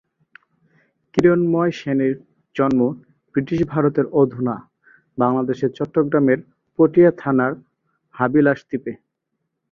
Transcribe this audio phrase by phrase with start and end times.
[1.13, 2.13] কিরণময় সেনের
[2.55, 2.81] জন্ম
[3.35, 4.55] বৃটিশ ভারতের অধুনা
[5.17, 6.39] বাংলাদেশের চট্টগ্রামের
[6.79, 7.53] পটিয়া থানার
[8.15, 8.93] হাবিলাসদ্বীপে।